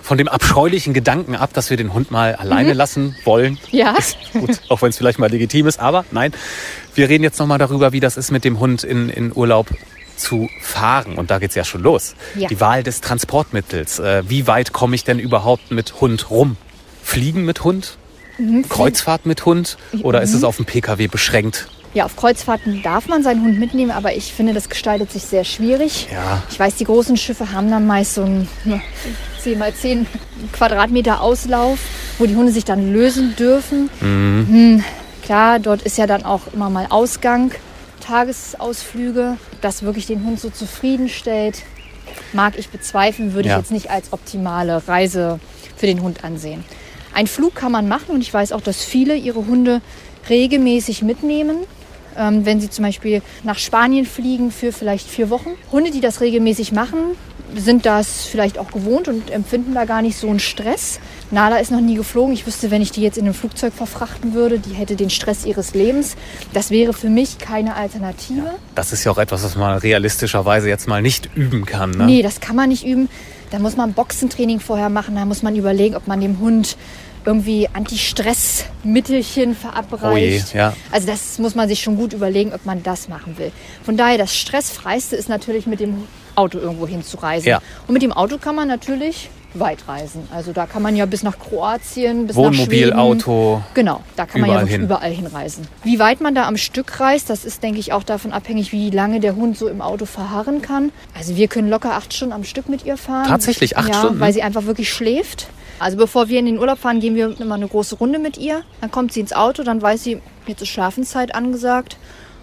von 0.04 0.18
dem 0.18 0.28
abscheulichen 0.28 0.92
Gedanken 0.92 1.34
ab, 1.34 1.54
dass 1.54 1.70
wir 1.70 1.78
den 1.78 1.94
Hund 1.94 2.10
mal 2.10 2.34
alleine 2.34 2.74
lassen 2.74 3.16
wollen. 3.24 3.58
Ja. 3.70 3.94
Gut, 4.34 4.60
auch 4.68 4.82
wenn 4.82 4.90
es 4.90 4.98
vielleicht 4.98 5.18
mal 5.18 5.30
legitim 5.30 5.66
ist, 5.66 5.80
aber 5.80 6.04
nein. 6.10 6.32
Wir 6.94 7.08
reden 7.08 7.24
jetzt 7.24 7.38
nochmal 7.38 7.58
darüber, 7.58 7.92
wie 7.92 8.00
das 8.00 8.18
ist, 8.18 8.30
mit 8.30 8.44
dem 8.44 8.60
Hund 8.60 8.84
in, 8.84 9.08
in 9.08 9.32
Urlaub 9.34 9.68
zu 10.16 10.48
fahren. 10.60 11.16
Und 11.16 11.30
da 11.30 11.38
geht's 11.38 11.54
ja 11.54 11.64
schon 11.64 11.82
los. 11.82 12.14
Ja. 12.34 12.48
Die 12.48 12.60
Wahl 12.60 12.82
des 12.82 13.00
Transportmittels. 13.00 13.98
Äh, 13.98 14.22
wie 14.28 14.46
weit 14.46 14.72
komme 14.72 14.94
ich 14.94 15.04
denn 15.04 15.18
überhaupt 15.18 15.70
mit 15.70 16.00
Hund 16.00 16.30
rum? 16.30 16.56
Fliegen 17.02 17.44
mit 17.44 17.64
Hund? 17.64 17.98
Mhm, 18.38 18.68
Kreuzfahrt 18.68 19.26
mit 19.26 19.44
Hund? 19.46 19.76
Oder 20.02 20.22
ist 20.22 20.34
es 20.34 20.44
auf 20.44 20.56
dem 20.56 20.64
Pkw 20.64 21.06
beschränkt? 21.06 21.68
Ja, 21.94 22.06
auf 22.06 22.16
Kreuzfahrten 22.16 22.82
darf 22.82 23.06
man 23.06 23.22
seinen 23.22 23.42
Hund 23.42 23.60
mitnehmen, 23.60 23.92
aber 23.92 24.16
ich 24.16 24.32
finde, 24.32 24.52
das 24.52 24.68
gestaltet 24.68 25.12
sich 25.12 25.22
sehr 25.22 25.44
schwierig. 25.44 26.08
Ja. 26.12 26.42
Ich 26.50 26.58
weiß, 26.58 26.74
die 26.74 26.84
großen 26.84 27.16
Schiffe 27.16 27.52
haben 27.52 27.70
dann 27.70 27.86
meist 27.86 28.14
so 28.14 28.24
einen 28.24 28.48
ne, 28.64 28.80
10 29.40 29.58
mal 29.58 29.72
10 29.72 30.06
Quadratmeter 30.52 31.20
Auslauf, 31.20 31.78
wo 32.18 32.26
die 32.26 32.34
Hunde 32.34 32.50
sich 32.50 32.64
dann 32.64 32.92
lösen 32.92 33.36
dürfen. 33.36 33.90
Hm, 34.00 34.82
klar, 35.22 35.60
dort 35.60 35.82
ist 35.82 35.96
ja 35.96 36.08
dann 36.08 36.24
auch 36.24 36.52
immer 36.52 36.68
mal 36.68 36.86
Ausgang, 36.90 37.52
Tagesausflüge. 38.04 39.36
Das 39.60 39.82
wirklich 39.82 40.06
den 40.06 40.24
Hund 40.24 40.40
so 40.40 40.50
zufriedenstellt, 40.50 41.62
mag 42.32 42.58
ich 42.58 42.68
bezweifeln, 42.68 43.32
würde 43.34 43.48
Ja. 43.48 43.54
ich 43.56 43.62
jetzt 43.62 43.72
nicht 43.72 43.90
als 43.90 44.12
optimale 44.12 44.86
Reise 44.86 45.40
für 45.76 45.86
den 45.86 46.02
Hund 46.02 46.24
ansehen. 46.24 46.64
Ein 47.14 47.26
Flug 47.26 47.54
kann 47.54 47.72
man 47.72 47.88
machen 47.88 48.10
und 48.14 48.20
ich 48.20 48.32
weiß 48.32 48.52
auch, 48.52 48.60
dass 48.60 48.82
viele 48.84 49.14
ihre 49.16 49.46
Hunde 49.46 49.80
regelmäßig 50.28 51.02
mitnehmen. 51.02 51.58
Ähm, 52.16 52.46
wenn 52.46 52.60
sie 52.60 52.70
zum 52.70 52.84
Beispiel 52.84 53.22
nach 53.42 53.58
Spanien 53.58 54.06
fliegen 54.06 54.50
für 54.50 54.72
vielleicht 54.72 55.08
vier 55.08 55.30
Wochen. 55.30 55.50
Hunde, 55.72 55.90
die 55.90 56.00
das 56.00 56.20
regelmäßig 56.20 56.72
machen, 56.72 56.98
sind 57.54 57.86
das 57.86 58.24
vielleicht 58.24 58.58
auch 58.58 58.70
gewohnt 58.70 59.08
und 59.08 59.30
empfinden 59.30 59.74
da 59.74 59.84
gar 59.84 60.02
nicht 60.02 60.16
so 60.16 60.28
einen 60.28 60.40
Stress. 60.40 60.98
Nala 61.30 61.58
ist 61.58 61.70
noch 61.70 61.80
nie 61.80 61.94
geflogen. 61.94 62.32
Ich 62.32 62.46
wüsste, 62.46 62.70
wenn 62.70 62.82
ich 62.82 62.90
die 62.90 63.02
jetzt 63.02 63.18
in 63.18 63.26
ein 63.26 63.34
Flugzeug 63.34 63.72
verfrachten 63.72 64.34
würde, 64.34 64.58
die 64.58 64.74
hätte 64.74 64.96
den 64.96 65.10
Stress 65.10 65.44
ihres 65.44 65.74
Lebens. 65.74 66.16
Das 66.52 66.70
wäre 66.70 66.92
für 66.92 67.10
mich 67.10 67.38
keine 67.38 67.76
Alternative. 67.76 68.54
Das 68.74 68.92
ist 68.92 69.04
ja 69.04 69.12
auch 69.12 69.18
etwas, 69.18 69.44
was 69.44 69.56
man 69.56 69.78
realistischerweise 69.78 70.68
jetzt 70.68 70.88
mal 70.88 71.02
nicht 71.02 71.30
üben 71.34 71.64
kann. 71.64 71.90
Ne? 71.92 72.06
Nee, 72.06 72.22
das 72.22 72.40
kann 72.40 72.56
man 72.56 72.68
nicht 72.68 72.84
üben. 72.84 73.08
Da 73.50 73.58
muss 73.58 73.76
man 73.76 73.92
Boxentraining 73.92 74.58
vorher 74.58 74.88
machen. 74.88 75.14
Da 75.14 75.24
muss 75.24 75.42
man 75.42 75.54
überlegen, 75.54 75.94
ob 75.94 76.06
man 76.08 76.20
dem 76.20 76.40
Hund 76.40 76.76
irgendwie 77.24 77.68
Anti-Stress-Mittelchen 77.72 79.54
verabreicht. 79.54 80.04
Oh 80.04 80.16
je, 80.16 80.58
ja. 80.58 80.74
Also 80.90 81.06
das 81.06 81.38
muss 81.38 81.54
man 81.54 81.68
sich 81.68 81.82
schon 81.82 81.96
gut 81.96 82.12
überlegen, 82.12 82.52
ob 82.52 82.64
man 82.66 82.82
das 82.82 83.08
machen 83.08 83.38
will. 83.38 83.52
Von 83.82 83.96
daher, 83.96 84.18
das 84.18 84.36
Stressfreiste 84.36 85.16
ist 85.16 85.28
natürlich 85.28 85.66
mit 85.66 85.80
dem 85.80 86.04
Auto 86.34 86.58
irgendwo 86.58 86.86
hinzureisen. 86.86 87.48
Ja. 87.48 87.60
Und 87.86 87.94
mit 87.94 88.02
dem 88.02 88.12
Auto 88.12 88.38
kann 88.38 88.54
man 88.54 88.68
natürlich 88.68 89.30
weit 89.54 89.86
reisen. 89.86 90.26
Also 90.34 90.52
da 90.52 90.66
kann 90.66 90.82
man 90.82 90.96
ja 90.96 91.06
bis 91.06 91.22
nach 91.22 91.38
Kroatien, 91.38 92.26
bis 92.26 92.36
Wohnmobil, 92.36 92.56
nach 92.58 92.66
Schweden. 92.66 92.92
Auto. 92.98 93.62
Genau, 93.74 94.00
da 94.16 94.26
kann 94.26 94.40
man 94.40 94.50
ja 94.50 94.60
hin. 94.60 94.82
überall 94.82 95.12
hinreisen. 95.12 95.66
Wie 95.84 95.98
weit 96.00 96.20
man 96.20 96.34
da 96.34 96.46
am 96.46 96.56
Stück 96.56 97.00
reist, 97.00 97.30
das 97.30 97.44
ist, 97.44 97.62
denke 97.62 97.78
ich, 97.78 97.92
auch 97.92 98.02
davon 98.02 98.32
abhängig, 98.32 98.72
wie 98.72 98.90
lange 98.90 99.20
der 99.20 99.36
Hund 99.36 99.56
so 99.56 99.68
im 99.68 99.80
Auto 99.80 100.06
verharren 100.06 100.60
kann. 100.60 100.90
Also 101.16 101.36
wir 101.36 101.48
können 101.48 101.68
locker 101.70 101.92
acht 101.92 102.12
Stunden 102.12 102.34
am 102.34 102.44
Stück 102.44 102.68
mit 102.68 102.84
ihr 102.84 102.96
fahren. 102.96 103.28
Tatsächlich 103.28 103.76
acht 103.76 103.90
ja, 103.90 104.00
Stunden? 104.00 104.20
Weil 104.20 104.32
sie 104.32 104.42
einfach 104.42 104.64
wirklich 104.66 104.92
schläft. 104.92 105.46
Also 105.78 105.96
bevor 105.96 106.28
wir 106.28 106.38
in 106.38 106.46
den 106.46 106.58
Urlaub 106.58 106.78
fahren, 106.78 107.00
gehen 107.00 107.14
wir 107.14 107.38
immer 107.40 107.56
eine 107.56 107.68
große 107.68 107.96
Runde 107.96 108.18
mit 108.18 108.38
ihr. 108.38 108.62
Dann 108.80 108.90
kommt 108.90 109.12
sie 109.12 109.20
ins 109.20 109.32
Auto, 109.32 109.62
dann 109.62 109.82
weiß 109.82 110.04
sie, 110.04 110.20
jetzt 110.46 110.62
ist 110.62 110.68
Schlafenszeit 110.68 111.34
angesagt. 111.34 111.96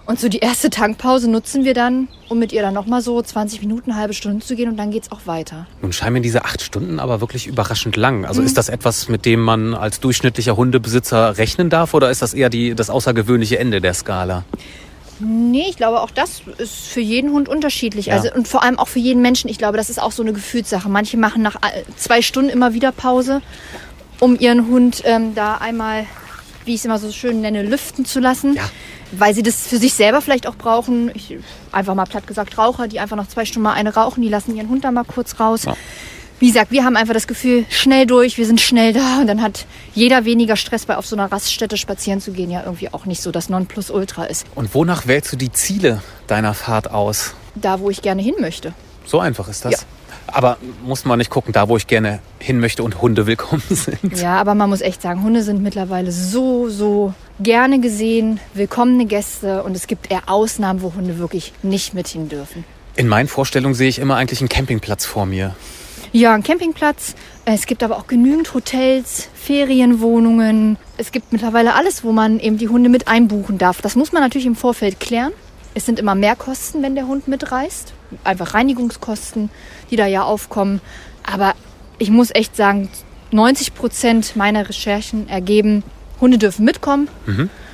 Und 0.05 0.19
so 0.19 0.27
die 0.27 0.39
erste 0.39 0.69
Tankpause 0.69 1.29
nutzen 1.29 1.63
wir 1.63 1.73
dann, 1.73 2.07
um 2.27 2.39
mit 2.39 2.51
ihr 2.51 2.61
dann 2.61 2.73
nochmal 2.73 3.01
so 3.01 3.21
20 3.21 3.61
Minuten, 3.61 3.95
halbe 3.95 4.13
Stunde 4.13 4.43
zu 4.43 4.55
gehen 4.55 4.67
und 4.67 4.75
dann 4.77 4.91
geht's 4.91 5.11
auch 5.11 5.21
weiter. 5.25 5.67
Nun 5.81 5.93
scheinen 5.93 6.13
mir 6.13 6.21
diese 6.21 6.43
acht 6.43 6.61
Stunden 6.61 6.99
aber 6.99 7.21
wirklich 7.21 7.47
überraschend 7.47 7.95
lang. 7.95 8.19
Mhm. 8.19 8.25
Also 8.25 8.41
ist 8.41 8.57
das 8.57 8.67
etwas, 8.67 9.07
mit 9.09 9.25
dem 9.25 9.41
man 9.41 9.73
als 9.73 9.99
durchschnittlicher 9.99 10.57
Hundebesitzer 10.57 11.37
rechnen 11.37 11.69
darf 11.69 11.93
oder 11.93 12.09
ist 12.09 12.21
das 12.21 12.33
eher 12.33 12.49
die, 12.49 12.73
das 12.73 12.89
außergewöhnliche 12.89 13.59
Ende 13.59 13.79
der 13.79 13.93
Skala? 13.93 14.43
Nee, 15.23 15.65
ich 15.69 15.77
glaube, 15.77 16.01
auch 16.01 16.11
das 16.11 16.41
ist 16.57 16.87
für 16.87 16.99
jeden 16.99 17.31
Hund 17.31 17.47
unterschiedlich. 17.47 18.07
Ja. 18.07 18.15
Also, 18.15 18.33
und 18.33 18.47
vor 18.47 18.63
allem 18.63 18.79
auch 18.79 18.87
für 18.87 18.99
jeden 18.99 19.21
Menschen. 19.21 19.49
Ich 19.49 19.57
glaube, 19.57 19.77
das 19.77 19.89
ist 19.89 20.01
auch 20.01 20.11
so 20.11 20.23
eine 20.23 20.33
Gefühlssache. 20.33 20.89
Manche 20.89 21.17
machen 21.17 21.41
nach 21.41 21.55
äh, 21.55 21.83
zwei 21.95 22.21
Stunden 22.21 22.49
immer 22.49 22.73
wieder 22.73 22.91
Pause, 22.91 23.41
um 24.19 24.37
ihren 24.39 24.67
Hund 24.67 25.03
ähm, 25.05 25.35
da 25.35 25.55
einmal, 25.55 26.05
wie 26.65 26.73
ich 26.73 26.79
es 26.79 26.85
immer 26.85 26.97
so 26.97 27.11
schön 27.11 27.41
nenne, 27.41 27.63
lüften 27.63 28.05
zu 28.05 28.19
lassen. 28.19 28.55
Ja. 28.55 28.63
Weil 29.11 29.35
sie 29.35 29.43
das 29.43 29.67
für 29.67 29.77
sich 29.77 29.93
selber 29.93 30.21
vielleicht 30.21 30.47
auch 30.47 30.55
brauchen. 30.55 31.11
Ich, 31.13 31.37
einfach 31.71 31.95
mal 31.95 32.05
platt 32.05 32.27
gesagt, 32.27 32.57
Raucher, 32.57 32.87
die 32.87 32.99
einfach 32.99 33.17
nach 33.17 33.27
zwei 33.27 33.45
Stunden 33.45 33.63
mal 33.63 33.73
eine 33.73 33.93
rauchen, 33.93 34.21
die 34.21 34.29
lassen 34.29 34.55
ihren 34.55 34.69
Hund 34.69 34.83
da 34.83 34.91
mal 34.91 35.03
kurz 35.03 35.39
raus. 35.39 35.65
Ja. 35.65 35.75
Wie 36.41 36.47
gesagt, 36.47 36.71
wir 36.71 36.83
haben 36.83 36.97
einfach 36.97 37.13
das 37.13 37.27
Gefühl, 37.27 37.65
schnell 37.69 38.07
durch, 38.07 38.39
wir 38.39 38.47
sind 38.47 38.59
schnell 38.59 38.93
da 38.93 39.19
und 39.21 39.27
dann 39.27 39.43
hat 39.43 39.67
jeder 39.93 40.25
weniger 40.25 40.55
Stress, 40.55 40.87
weil 40.87 40.95
auf 40.95 41.05
so 41.05 41.15
einer 41.15 41.31
Raststätte 41.31 41.77
spazieren 41.77 42.19
zu 42.19 42.31
gehen 42.31 42.49
ja 42.49 42.63
irgendwie 42.65 42.91
auch 42.91 43.05
nicht 43.05 43.21
so 43.21 43.29
das 43.29 43.47
Nonplusultra 43.47 44.23
ist. 44.23 44.47
Und 44.55 44.73
wonach 44.73 45.05
wählst 45.05 45.31
du 45.31 45.35
die 45.37 45.51
Ziele 45.51 46.01
deiner 46.25 46.55
Fahrt 46.55 46.89
aus? 46.89 47.35
Da, 47.53 47.79
wo 47.79 47.91
ich 47.91 48.01
gerne 48.01 48.23
hin 48.23 48.33
möchte. 48.39 48.73
So 49.05 49.19
einfach 49.19 49.47
ist 49.49 49.65
das. 49.65 49.71
Ja. 49.73 49.77
Aber 50.25 50.57
muss 50.83 51.05
man 51.05 51.19
nicht 51.19 51.29
gucken, 51.29 51.53
da 51.53 51.69
wo 51.69 51.77
ich 51.77 51.85
gerne 51.85 52.21
hin 52.39 52.59
möchte 52.59 52.81
und 52.81 53.03
Hunde 53.03 53.27
willkommen 53.27 53.61
sind. 53.69 54.19
Ja, 54.19 54.41
aber 54.41 54.55
man 54.55 54.67
muss 54.67 54.81
echt 54.81 55.03
sagen, 55.03 55.21
Hunde 55.21 55.43
sind 55.43 55.61
mittlerweile 55.61 56.11
so, 56.11 56.69
so 56.69 57.13
gerne 57.39 57.79
gesehen, 57.81 58.39
willkommene 58.55 59.05
Gäste 59.05 59.61
und 59.61 59.75
es 59.75 59.85
gibt 59.85 60.09
eher 60.09 60.23
Ausnahmen, 60.25 60.81
wo 60.81 60.95
Hunde 60.95 61.19
wirklich 61.19 61.53
nicht 61.61 61.93
mit 61.93 62.07
hin 62.07 62.29
dürfen. 62.29 62.65
In 62.95 63.07
meinen 63.07 63.27
Vorstellungen 63.27 63.75
sehe 63.75 63.89
ich 63.89 63.99
immer 63.99 64.15
eigentlich 64.15 64.41
einen 64.41 64.49
Campingplatz 64.49 65.05
vor 65.05 65.27
mir. 65.27 65.55
Ja, 66.13 66.33
ein 66.33 66.43
Campingplatz. 66.43 67.15
Es 67.45 67.65
gibt 67.65 67.83
aber 67.83 67.97
auch 67.97 68.05
genügend 68.05 68.53
Hotels, 68.53 69.29
Ferienwohnungen. 69.33 70.77
Es 70.97 71.13
gibt 71.13 71.31
mittlerweile 71.31 71.73
alles, 71.73 72.03
wo 72.03 72.11
man 72.11 72.37
eben 72.39 72.57
die 72.57 72.67
Hunde 72.67 72.89
mit 72.89 73.07
einbuchen 73.07 73.57
darf. 73.57 73.81
Das 73.81 73.95
muss 73.95 74.11
man 74.11 74.21
natürlich 74.21 74.45
im 74.45 74.57
Vorfeld 74.57 74.99
klären. 74.99 75.31
Es 75.73 75.85
sind 75.85 75.99
immer 75.99 76.13
Mehrkosten, 76.13 76.83
wenn 76.83 76.95
der 76.95 77.07
Hund 77.07 77.29
mitreist. 77.29 77.93
Einfach 78.25 78.53
Reinigungskosten, 78.53 79.49
die 79.89 79.95
da 79.95 80.05
ja 80.05 80.23
aufkommen. 80.23 80.81
Aber 81.23 81.53
ich 81.97 82.09
muss 82.09 82.31
echt 82.35 82.57
sagen, 82.57 82.89
90 83.31 83.73
Prozent 83.73 84.35
meiner 84.35 84.67
Recherchen 84.67 85.29
ergeben, 85.29 85.81
Hunde 86.19 86.37
dürfen 86.37 86.65
mitkommen. 86.65 87.07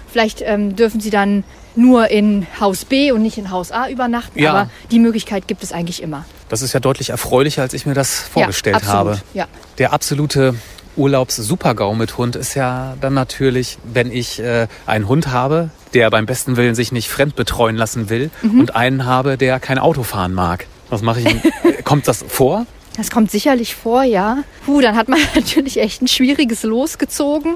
Vielleicht 0.07 0.43
ähm, 0.45 0.75
dürfen 0.75 1.01
sie 1.01 1.09
dann 1.09 1.43
nur 1.77 2.09
in 2.09 2.47
Haus 2.59 2.85
B 2.85 3.11
und 3.11 3.21
nicht 3.21 3.37
in 3.37 3.51
Haus 3.51 3.71
A 3.71 3.89
übernachten. 3.89 4.39
Ja. 4.39 4.51
Aber 4.51 4.69
die 4.91 4.99
Möglichkeit 4.99 5.47
gibt 5.47 5.63
es 5.63 5.71
eigentlich 5.71 6.01
immer. 6.01 6.25
Das 6.49 6.61
ist 6.61 6.73
ja 6.73 6.79
deutlich 6.79 7.09
erfreulicher, 7.11 7.61
als 7.61 7.73
ich 7.73 7.85
mir 7.85 7.93
das 7.93 8.19
vorgestellt 8.19 8.79
ja, 8.83 8.87
habe. 8.87 9.21
Ja. 9.33 9.47
Der 9.77 9.93
absolute 9.93 10.55
Urlaubs-Super-GAU 10.95 11.93
mit 11.95 12.17
Hund 12.17 12.35
ist 12.35 12.53
ja 12.55 12.95
dann 12.99 13.13
natürlich, 13.13 13.77
wenn 13.83 14.11
ich 14.11 14.39
äh, 14.39 14.67
einen 14.85 15.07
Hund 15.07 15.27
habe, 15.27 15.69
der 15.93 16.09
beim 16.09 16.25
besten 16.25 16.57
Willen 16.57 16.75
sich 16.75 16.91
nicht 16.91 17.09
fremd 17.09 17.35
betreuen 17.35 17.75
lassen 17.75 18.09
will 18.09 18.29
Mhm. 18.41 18.59
und 18.59 18.75
einen 18.75 19.05
habe, 19.05 19.37
der 19.37 19.59
kein 19.59 19.79
Auto 19.79 20.03
fahren 20.03 20.33
mag. 20.33 20.65
Was 20.89 21.01
mache 21.01 21.21
ich? 21.21 21.35
Kommt 21.83 22.07
das 22.07 22.23
vor? 22.27 22.65
Das 22.97 23.11
kommt 23.11 23.29
sicherlich 23.29 23.75
vor, 23.75 24.01
ja. 24.03 24.39
Puh, 24.65 24.81
dann 24.81 24.95
hat 24.95 25.07
man 25.07 25.19
natürlich 25.35 25.79
echt 25.79 26.01
ein 26.01 26.07
schwieriges 26.07 26.63
Los 26.63 26.97
gezogen. 26.97 27.55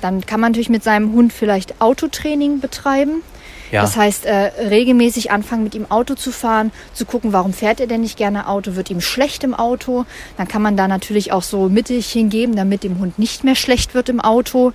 Dann 0.00 0.24
kann 0.26 0.40
man 0.40 0.52
natürlich 0.52 0.68
mit 0.68 0.84
seinem 0.84 1.12
Hund 1.12 1.32
vielleicht 1.32 1.80
Autotraining 1.80 2.60
betreiben. 2.60 3.22
Ja. 3.70 3.82
Das 3.82 3.96
heißt, 3.96 4.24
äh, 4.24 4.50
regelmäßig 4.70 5.30
anfangen, 5.30 5.62
mit 5.62 5.74
ihm 5.74 5.84
Auto 5.90 6.14
zu 6.14 6.32
fahren, 6.32 6.72
zu 6.94 7.04
gucken, 7.04 7.34
warum 7.34 7.52
fährt 7.52 7.80
er 7.80 7.86
denn 7.86 8.00
nicht 8.00 8.16
gerne 8.16 8.48
Auto, 8.48 8.76
wird 8.76 8.90
ihm 8.90 9.02
schlecht 9.02 9.44
im 9.44 9.52
Auto. 9.54 10.06
Dann 10.38 10.48
kann 10.48 10.62
man 10.62 10.76
da 10.76 10.88
natürlich 10.88 11.32
auch 11.32 11.42
so 11.42 11.68
Mittelchen 11.68 12.30
geben, 12.30 12.56
damit 12.56 12.82
dem 12.82 12.98
Hund 12.98 13.18
nicht 13.18 13.44
mehr 13.44 13.54
schlecht 13.56 13.92
wird 13.94 14.08
im 14.08 14.20
Auto. 14.20 14.72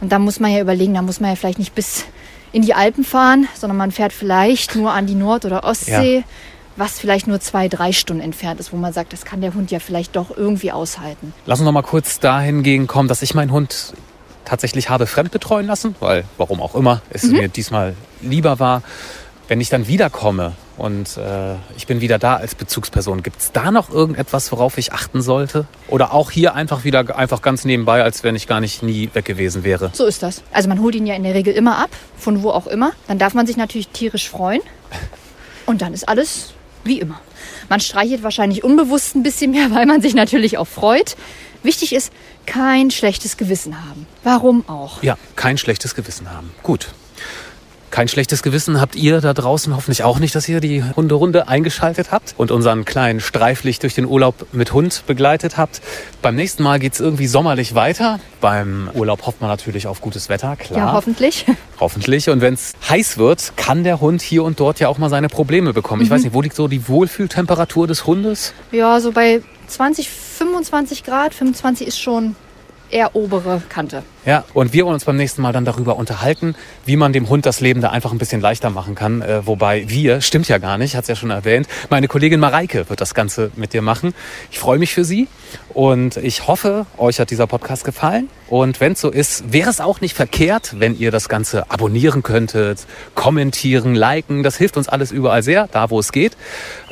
Und 0.00 0.12
da 0.12 0.20
muss 0.20 0.38
man 0.38 0.52
ja 0.52 0.60
überlegen, 0.60 0.94
da 0.94 1.02
muss 1.02 1.18
man 1.18 1.30
ja 1.30 1.36
vielleicht 1.36 1.58
nicht 1.58 1.74
bis 1.74 2.04
in 2.52 2.62
die 2.62 2.72
Alpen 2.72 3.02
fahren, 3.04 3.48
sondern 3.54 3.76
man 3.76 3.90
fährt 3.90 4.12
vielleicht 4.12 4.76
nur 4.76 4.92
an 4.92 5.06
die 5.06 5.16
Nord- 5.16 5.44
oder 5.44 5.64
Ostsee, 5.64 6.18
Ja. 6.18 6.22
was 6.76 7.00
vielleicht 7.00 7.26
nur 7.26 7.40
zwei, 7.40 7.66
drei 7.68 7.90
Stunden 7.92 8.22
entfernt 8.22 8.60
ist, 8.60 8.72
wo 8.72 8.76
man 8.76 8.92
sagt, 8.92 9.12
das 9.12 9.24
kann 9.24 9.40
der 9.40 9.54
Hund 9.54 9.72
ja 9.72 9.80
vielleicht 9.80 10.14
doch 10.14 10.34
irgendwie 10.36 10.70
aushalten. 10.70 11.34
Lass 11.46 11.58
uns 11.58 11.64
noch 11.66 11.72
mal 11.72 11.82
kurz 11.82 12.20
dahin 12.20 12.62
gehen 12.62 12.86
kommen, 12.86 13.08
dass 13.08 13.22
ich 13.22 13.34
meinen 13.34 13.50
Hund 13.50 13.94
tatsächlich 14.46 14.88
habe 14.88 15.06
fremd 15.06 15.30
betreuen 15.30 15.66
lassen, 15.66 15.94
weil 16.00 16.24
warum 16.38 16.62
auch 16.62 16.74
immer 16.74 17.02
es 17.10 17.24
Mhm. 17.24 17.32
mir 17.32 17.48
diesmal 17.48 17.94
lieber 18.22 18.58
war. 18.58 18.82
Wenn 19.48 19.60
ich 19.60 19.68
dann 19.68 19.86
wiederkomme 19.86 20.54
und 20.76 21.16
äh, 21.18 21.54
ich 21.76 21.86
bin 21.86 22.00
wieder 22.00 22.18
da 22.18 22.34
als 22.34 22.56
Bezugsperson, 22.56 23.22
gibt 23.22 23.40
es 23.40 23.52
da 23.52 23.70
noch 23.70 23.90
irgendetwas, 23.90 24.50
worauf 24.50 24.76
ich 24.76 24.92
achten 24.92 25.22
sollte? 25.22 25.66
Oder 25.86 26.12
auch 26.12 26.32
hier 26.32 26.54
einfach 26.56 26.82
wieder 26.82 27.16
einfach 27.16 27.42
ganz 27.42 27.64
nebenbei, 27.64 28.02
als 28.02 28.24
wenn 28.24 28.34
ich 28.34 28.48
gar 28.48 28.60
nicht 28.60 28.82
nie 28.82 29.08
weg 29.12 29.24
gewesen 29.24 29.62
wäre? 29.62 29.90
So 29.92 30.04
ist 30.06 30.24
das. 30.24 30.42
Also 30.52 30.68
man 30.68 30.80
holt 30.82 30.96
ihn 30.96 31.06
ja 31.06 31.14
in 31.14 31.22
der 31.22 31.34
Regel 31.34 31.54
immer 31.54 31.78
ab, 31.78 31.90
von 32.18 32.42
wo 32.42 32.50
auch 32.50 32.66
immer. 32.66 32.90
Dann 33.06 33.20
darf 33.20 33.34
man 33.34 33.46
sich 33.46 33.56
natürlich 33.56 33.86
tierisch 33.88 34.28
freuen. 34.28 34.62
Und 35.64 35.80
dann 35.82 35.94
ist 35.94 36.08
alles 36.08 36.52
wie 36.82 36.98
immer. 37.00 37.20
Man 37.68 37.78
streichelt 37.80 38.22
wahrscheinlich 38.24 38.64
unbewusst 38.64 39.14
ein 39.14 39.22
bisschen 39.22 39.52
mehr, 39.52 39.70
weil 39.74 39.86
man 39.86 40.00
sich 40.02 40.14
natürlich 40.14 40.58
auch 40.58 40.66
freut. 40.66 41.16
Wichtig 41.62 41.94
ist, 41.94 42.12
kein 42.46 42.90
schlechtes 42.90 43.36
Gewissen 43.36 43.84
haben. 43.88 44.06
Warum 44.22 44.68
auch? 44.68 45.02
Ja, 45.02 45.16
kein 45.34 45.58
schlechtes 45.58 45.94
Gewissen 45.94 46.30
haben. 46.30 46.50
Gut. 46.62 46.88
Kein 47.96 48.08
schlechtes 48.08 48.42
Gewissen 48.42 48.78
habt 48.78 48.94
ihr 48.94 49.22
da 49.22 49.32
draußen 49.32 49.74
hoffentlich 49.74 50.02
auch 50.02 50.18
nicht, 50.18 50.34
dass 50.34 50.46
ihr 50.48 50.60
die 50.60 50.82
Hunderunde 50.82 51.48
eingeschaltet 51.48 52.10
habt 52.10 52.34
und 52.36 52.50
unseren 52.50 52.84
kleinen 52.84 53.20
Streiflicht 53.20 53.82
durch 53.84 53.94
den 53.94 54.04
Urlaub 54.04 54.48
mit 54.52 54.74
Hund 54.74 55.04
begleitet 55.06 55.56
habt. 55.56 55.80
Beim 56.20 56.34
nächsten 56.34 56.62
Mal 56.62 56.78
geht's 56.78 57.00
irgendwie 57.00 57.26
sommerlich 57.26 57.74
weiter. 57.74 58.20
Beim 58.42 58.90
Urlaub 58.92 59.24
hofft 59.24 59.40
man 59.40 59.48
natürlich 59.48 59.86
auf 59.86 60.02
gutes 60.02 60.28
Wetter, 60.28 60.56
klar. 60.56 60.78
Ja, 60.78 60.92
hoffentlich. 60.92 61.46
Hoffentlich. 61.80 62.28
Und 62.28 62.40
wenn 62.40 62.54
es 62.54 62.72
heiß 62.88 63.18
wird, 63.18 63.52
kann 63.56 63.84
der 63.84 64.00
Hund 64.00 64.20
hier 64.20 64.44
und 64.44 64.60
dort 64.60 64.80
ja 64.80 64.88
auch 64.88 64.98
mal 64.98 65.08
seine 65.08 65.28
Probleme 65.28 65.72
bekommen. 65.72 66.02
Ich 66.02 66.10
weiß 66.10 66.22
nicht, 66.22 66.34
wo 66.34 66.42
liegt 66.42 66.56
so 66.56 66.68
die 66.68 66.88
Wohlfühltemperatur 66.88 67.86
des 67.86 68.06
Hundes? 68.06 68.52
Ja, 68.72 68.98
so 69.00 69.12
bei 69.12 69.42
20, 69.68 70.08
25 70.36 71.04
Grad. 71.04 71.34
25 71.34 71.86
ist 71.86 71.98
schon 71.98 72.36
eher 72.90 73.16
obere 73.16 73.62
Kante. 73.68 74.02
Ja, 74.24 74.44
und 74.54 74.72
wir 74.72 74.84
wollen 74.84 74.94
uns 74.94 75.04
beim 75.04 75.16
nächsten 75.16 75.42
Mal 75.42 75.52
dann 75.52 75.64
darüber 75.64 75.96
unterhalten, 75.96 76.54
wie 76.84 76.96
man 76.96 77.12
dem 77.12 77.28
Hund 77.28 77.46
das 77.46 77.60
Leben 77.60 77.80
da 77.80 77.90
einfach 77.90 78.12
ein 78.12 78.18
bisschen 78.18 78.40
leichter 78.40 78.70
machen 78.70 78.94
kann. 78.94 79.22
Äh, 79.22 79.46
wobei 79.46 79.88
wir, 79.88 80.20
stimmt 80.20 80.48
ja 80.48 80.58
gar 80.58 80.78
nicht, 80.78 80.96
hat's 80.96 81.08
ja 81.08 81.16
schon 81.16 81.30
erwähnt, 81.30 81.68
meine 81.90 82.08
Kollegin 82.08 82.40
Mareike 82.40 82.88
wird 82.88 83.00
das 83.00 83.14
Ganze 83.14 83.50
mit 83.56 83.72
dir 83.72 83.82
machen. 83.82 84.14
Ich 84.50 84.58
freue 84.58 84.78
mich 84.78 84.92
für 84.92 85.04
sie 85.04 85.28
und 85.74 86.16
ich 86.16 86.46
hoffe, 86.46 86.86
euch 86.98 87.20
hat 87.20 87.30
dieser 87.30 87.46
Podcast 87.46 87.84
gefallen. 87.84 88.28
Und 88.48 88.80
wenn 88.80 88.92
es 88.92 89.00
so 89.00 89.10
ist, 89.10 89.52
wäre 89.52 89.70
es 89.70 89.80
auch 89.80 90.00
nicht 90.00 90.14
verkehrt, 90.14 90.74
wenn 90.78 90.96
ihr 90.96 91.10
das 91.10 91.28
Ganze 91.28 91.70
abonnieren 91.70 92.22
könntet, 92.22 92.86
kommentieren, 93.14 93.94
liken. 93.94 94.42
Das 94.44 94.56
hilft 94.56 94.76
uns 94.76 94.88
alles 94.88 95.10
überall 95.10 95.42
sehr, 95.42 95.68
da 95.70 95.90
wo 95.90 95.98
es 95.98 96.12
geht. 96.12 96.36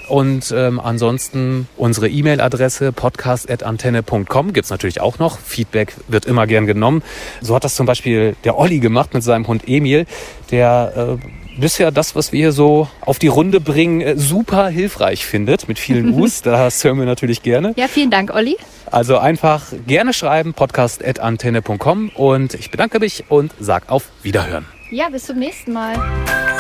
Und 0.09 0.53
ähm, 0.57 0.81
ansonsten 0.81 1.69
unsere 1.77 2.09
E-Mail-Adresse 2.09 2.93
podcast.antenne.com 2.93 4.53
gibt's 4.53 4.71
natürlich 4.71 5.01
auch 5.01 5.19
noch. 5.19 5.39
Feedback 5.39 5.95
wird 6.09 6.27
immer 6.27 6.47
gern 6.47 6.67
genommen. 6.67 7.03
So 7.41 7.55
hat 7.55 7.65
das 7.65 7.75
zum 7.75 7.87
Beispiel 7.87 8.37
der 8.45 8.59
Olli 8.59 8.79
gemacht 8.81 9.15
mit 9.15 9.23
seinem 9.23 9.47
Hund 9.47 9.63
Emil, 9.67 10.07
der 10.51 11.19
äh, 11.21 11.27
bisher 11.59 11.91
das, 11.91 12.15
was 12.15 12.33
wir 12.33 12.41
hier 12.41 12.53
so 12.53 12.89
auf 13.01 13.19
die 13.19 13.29
Runde 13.29 13.61
bringen, 13.61 14.01
äh, 14.01 14.17
super 14.17 14.69
hilfreich 14.69 15.25
findet 15.25 15.69
mit 15.69 15.79
vielen 15.79 16.15
Us. 16.21 16.43
das 16.43 16.83
hören 16.85 16.99
wir 16.99 17.07
natürlich 17.07 17.43
gerne. 17.43 17.73
Ja, 17.77 17.89
vielen 17.89 18.11
Dank, 18.11 18.35
Olli. 18.35 18.57
Also 18.91 19.19
einfach 19.19 19.63
gerne 19.87 20.13
schreiben, 20.13 20.55
podcast.antenne.com 20.55 22.11
und 22.11 22.55
ich 22.55 22.71
bedanke 22.71 23.01
mich 23.01 23.25
und 23.29 23.53
sag 23.59 23.91
auf 23.91 24.05
Wiederhören. 24.23 24.67
Ja, 24.91 25.09
bis 25.09 25.25
zum 25.27 25.39
nächsten 25.39 25.73
Mal. 25.73 25.95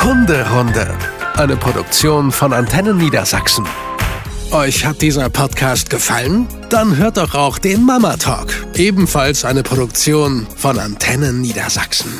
Hunderunde. 0.02 0.88
Eine 1.36 1.56
Produktion 1.56 2.30
von 2.30 2.52
Antennen 2.52 2.96
Niedersachsen. 2.96 3.66
Euch 4.52 4.86
hat 4.86 5.02
dieser 5.02 5.28
Podcast 5.30 5.90
gefallen? 5.90 6.46
Dann 6.70 6.96
hört 6.96 7.16
doch 7.16 7.34
auch 7.34 7.58
den 7.58 7.82
Mama 7.84 8.16
Talk. 8.16 8.54
Ebenfalls 8.76 9.44
eine 9.44 9.64
Produktion 9.64 10.46
von 10.56 10.78
Antennen 10.78 11.40
Niedersachsen. 11.40 12.12